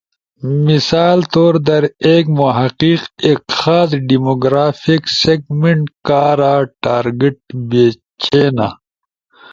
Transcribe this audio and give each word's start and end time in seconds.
مثال 0.67 1.19
طور 1.33 1.53
در 1.67 1.83
ایک 2.07 2.25
محقق 2.39 3.01
ایک 3.25 3.39
خاص 3.59 3.89
ڈیموگرافک 4.09 5.03
سیگمنٹ 5.19 5.85
کارا 6.07 6.55
ٹارگٹ 6.81 7.39
بیچینا۔ 7.69 8.67